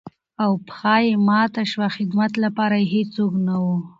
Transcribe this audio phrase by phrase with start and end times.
[0.43, 3.75] او پښه يې ماته شوه ،خدمت لپاره يې هېڅوک نه وو.